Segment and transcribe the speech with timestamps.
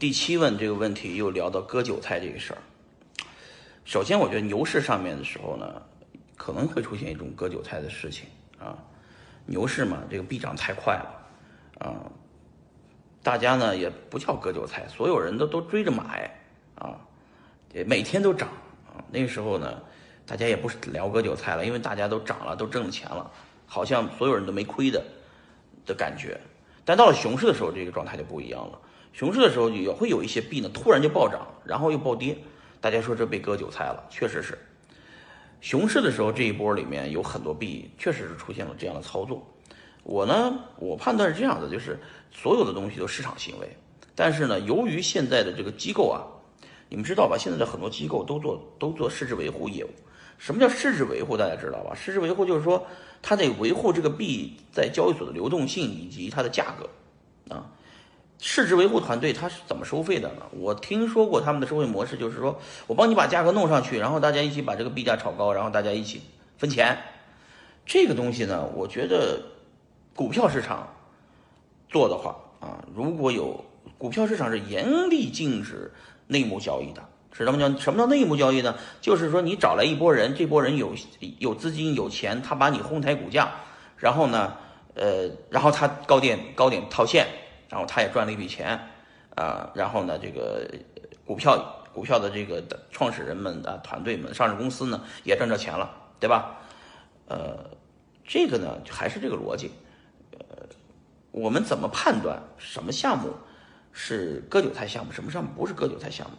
[0.00, 2.58] 第七问这个问题又聊到割韭菜这个事儿。
[3.84, 5.80] 首先，我觉得牛市上面的时候呢，
[6.36, 8.26] 可能会出现一种割韭菜的事情
[8.58, 8.76] 啊。
[9.46, 12.10] 牛市嘛，这个必涨太快了啊，
[13.22, 16.36] 大家呢也不叫割韭菜，所有人都都追着买
[16.74, 16.98] 啊，
[17.86, 18.48] 每天都涨
[18.88, 18.98] 啊。
[19.08, 19.80] 那个时候呢，
[20.26, 23.30] 大家也不是聊割韭菜了，因为大家都涨了，都挣了钱了，
[23.66, 25.00] 好像所有人都没亏的
[25.86, 26.40] 的感觉。
[26.86, 28.78] 但到了熊市的时候，这个状态就不一样了。
[29.12, 32.38] 熊市的时候也会有一些币呢，突然就暴涨，然后又暴跌。
[32.80, 34.56] 大家说这被割韭菜了，确实是。
[35.60, 39.44] 熊市的时候这一波里面有很多币确实是出现了这样的操作。
[40.04, 41.98] 我呢，我判断是这样的，就是
[42.30, 43.76] 所有的东西都市场行为。
[44.14, 46.22] 但是呢，由于现在的这个机构啊，
[46.88, 47.36] 你们知道吧？
[47.36, 49.88] 现在的很多机构都做都做市值维护业务。
[50.38, 51.36] 什么叫市值维护？
[51.36, 51.94] 大家知道吧？
[51.94, 52.86] 市值维护就是说，
[53.22, 57.66] 它得维护这个币在交易所的流动性以及它的价格啊。
[58.38, 60.42] 市值维护团队他是怎么收费的呢？
[60.50, 66.20] 我听说过他们的收费模式，就是说我帮你把价格弄上去，然后大家一起把这个币价炒高，然后大家一起
[66.58, 66.98] 分钱。
[67.86, 69.40] 这个东西呢，我觉得
[70.14, 70.86] 股票市场
[71.88, 73.64] 做的话啊，如果有
[73.96, 75.90] 股票市场是严厉禁止
[76.26, 77.02] 内幕交易的，
[77.44, 77.58] 什么？
[77.58, 78.74] 叫什么叫内幕交易呢？
[79.00, 80.94] 就是说你找来一拨人，这拨人有
[81.38, 83.50] 有资金有钱，他把你哄抬股价，
[83.96, 84.54] 然后呢，
[84.94, 87.26] 呃，然后他高点高点套现。
[87.68, 88.78] 然后他也赚了一笔钱，
[89.34, 90.64] 啊，然后呢，这个
[91.24, 96.60] 股票股票的这个创始人们啊，团队们，上市公司呢也挣着钱了，对吧？
[97.26, 97.58] 呃，
[98.24, 99.72] 这个呢还是这个逻辑，
[100.38, 100.46] 呃，
[101.32, 103.30] 我们怎么判断什么项目
[103.92, 106.36] 是割韭菜项目，什么项目不是割韭菜项目？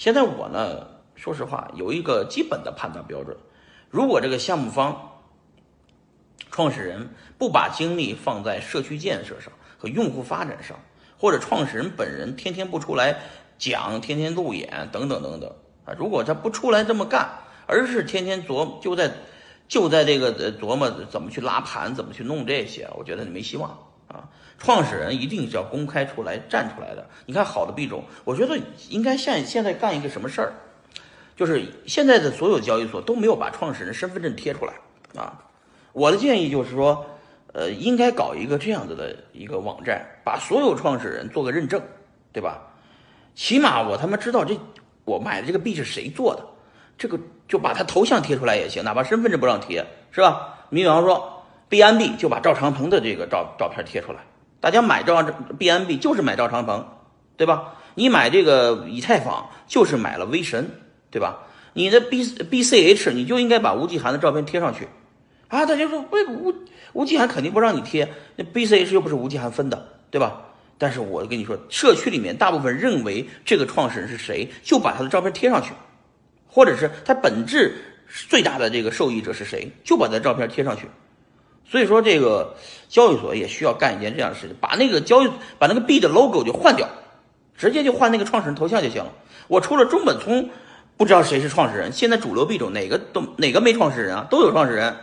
[0.00, 3.36] 现在我呢，说实话有一个基本的判断标准，
[3.90, 5.20] 如果这个项目方
[6.50, 9.52] 创始人不把精力放在社区建设上。
[9.76, 10.78] 和用户发展上，
[11.18, 13.18] 或者创始人本人天天不出来
[13.58, 17.30] 讲，天天路演等等等等啊，如果他不出来这么干，
[17.66, 19.10] 而是天天琢磨就在
[19.68, 24.28] 就在这个琢磨怎么去拉盘，怎么去弄这些，我觉得你没希望啊。
[24.58, 27.08] 创始人一定是要公开出来站出来的。
[27.26, 30.52] 你看好的币种，我觉得应该现现在干一个什么事儿，
[31.36, 34.74] 就是现在的所有交易所都没有把创始人身份证贴出来
[35.16, 35.40] 啊。
[35.92, 37.06] 我的建议就是说。
[37.52, 41.82] 呃，应该搞一个这样子的一个网站，把所有创始人做个认证，
[42.32, 42.62] 对吧？
[43.34, 44.56] 起码我他妈知道这
[45.04, 46.46] 我买的这个币是谁做的，
[46.96, 50.60] 这个就把他头像贴出来也行，哪怕身份证不让贴，是吧？
[50.68, 51.39] 你比方说
[51.70, 54.18] B N B 就把赵长鹏的这个照照片贴出来，
[54.60, 56.86] 大家买赵 B N B 就是买赵长鹏，
[57.38, 57.74] 对吧？
[57.94, 60.68] 你买这个以太坊就是买了威神，
[61.10, 61.38] 对吧？
[61.72, 64.88] 你的 B B C H 你就应该把吴继涵的照片贴上去。
[65.48, 66.54] 啊，大家说为吴
[66.92, 70.42] 吴继涵肯定不让你贴，那 BCH 又不是吴继涵分的，对吧？
[70.78, 75.72] 但是我跟你说，社区里面大部分认为这个创始人是谁，就把他的照片贴上去，
[76.48, 77.74] 或者是他本质
[78.28, 80.86] 最大的这个受益者是谁，就把他照片贴上去。
[81.70, 82.56] 所以说，这个
[82.88, 86.88] 交易所也需要干一件这样的事情，把那个交易把那个币的 logo 就换掉，
[87.56, 89.12] 直接就换那个创始人头像就行了。
[89.46, 90.50] 我除了中本聪
[90.96, 94.26] 不知道谁是创始人，现在主流币种哪个都哪个没创始人啊？
[94.28, 94.96] 都有创始人。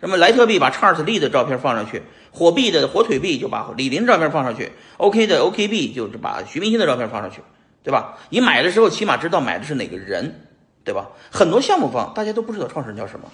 [0.00, 2.02] 什么莱特币把查尔斯利的照片放上去，
[2.32, 7.40] 火币的火腿币就把李林照片放上去，OK 的 OK 币就是把徐明星的照片放上去，
[7.82, 8.16] 对吧？
[8.30, 10.46] 你买的时候起码知道买的是哪个人，
[10.84, 11.08] 对吧？
[11.30, 13.28] 很多项目方大家都不知道创始人叫什么，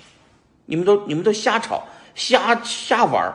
[0.65, 1.83] 你们都你们都瞎炒
[2.15, 3.35] 瞎瞎玩儿，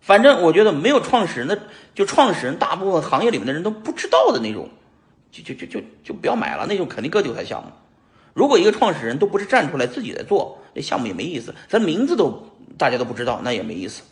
[0.00, 1.58] 反正我觉得没有创始人的，
[1.94, 4.68] 就创始人大部分行业里面的人都不知道的那种，
[5.30, 7.70] 就就就就就不要买了，那种肯定割韭菜项目。
[8.34, 12.52] 如果一个创始人都不是站出来自己在做，那项目也没意思，咱名字都。
[12.78, 14.02] 大家都不知道，那也没意思，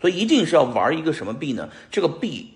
[0.00, 1.68] 所以一定是要玩一个什么币呢？
[1.90, 2.54] 这个币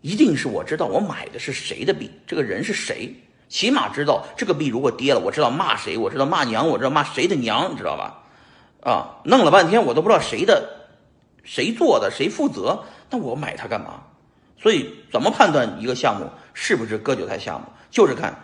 [0.00, 3.14] 一定是我知道我买的是谁的币，这个人是谁，
[3.46, 8.23] 起码知道这个币如果跌了，我知道骂谁，我知道骂娘，我知道骂谁的娘，你知道吧？
[8.84, 10.86] 啊，弄了半天我都不知道谁的，
[11.42, 14.04] 谁做的，谁负责，那我买它干嘛？
[14.56, 17.66] 所以怎么判断一个项目是不是割韭菜项目？
[17.90, 18.42] 就是看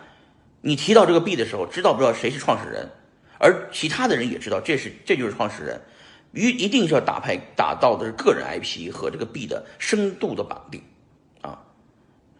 [0.61, 2.89] 你提到这个币的时候，知道不知道谁是创始人，
[3.37, 5.81] 而其他的人也知道这是这就是创始人。
[6.33, 10.81] 一一定是要打牌打到的是个人 IP 和这个币的深度的绑定，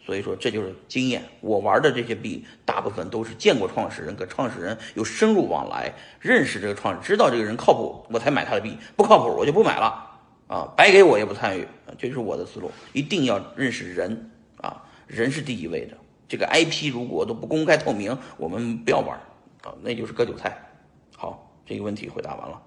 [0.06, 1.24] 所以说这就是经验。
[1.42, 8.78] 我玩的这些币大部分都是见过创始人，跟创始人有深入往来，认识这个创始，知道这个人靠谱，我才买他的币。
[8.96, 11.68] 不靠谱我就不买了，啊，白给我也不参与。
[11.98, 15.98] 这就是我的思路，一定要认识人，啊，人是第一位的。
[16.28, 19.20] 这个 IP 如果都不公开透明，我们不要玩，
[19.64, 20.58] 啊，那就是割韭菜。
[21.16, 22.62] 好，这个问题回答完了。